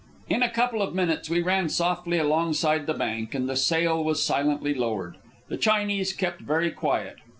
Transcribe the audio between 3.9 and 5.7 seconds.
was silently lowered. The